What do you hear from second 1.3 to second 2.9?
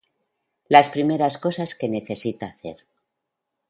cosas que necesita hacer